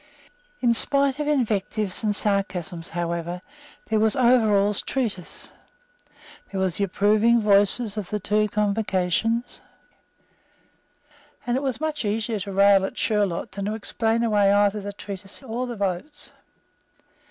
[0.61, 3.43] In spite of invectives and sarcasms, however,
[3.85, 5.51] there was Overall's treatise;
[6.49, 9.61] there were the approving votes of the two Convocations;
[11.45, 14.91] and it was much easier to rail at Sherlock than to explain away either the
[14.91, 16.31] treatise or the votes.